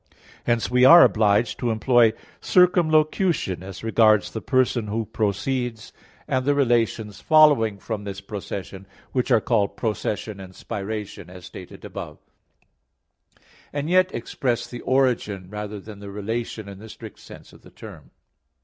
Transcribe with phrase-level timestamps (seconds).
[0.47, 5.93] Hence, we are obliged to employ circumlocution as regards the person Who proceeds,
[6.27, 11.85] and the relations following from this procession which are called "procession" and "spiration," as stated
[11.85, 13.35] above (Q.
[13.35, 13.41] 27, A.
[13.41, 17.19] 4, ad 3), and yet express the origin rather than the relation in the strict
[17.19, 18.09] sense of the term.